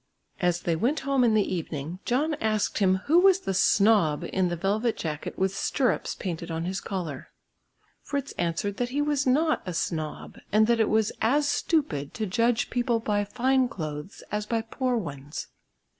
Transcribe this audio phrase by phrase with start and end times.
[0.39, 4.49] As they went home in the evening John asked him who was the "snob" in
[4.49, 7.29] the velvet jacket with stirrups painted on his collar.
[8.01, 12.25] Fritz answered that he was not a snob, and that it was as stupid to
[12.25, 15.49] judge people by fine clothes as by poor ones.